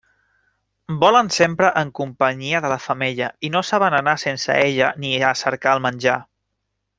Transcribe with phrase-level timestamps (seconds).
[1.01, 5.39] Volen sempre en companyia de la femella, i no saben anar sense ella ni a
[5.43, 6.19] cercar el menjar.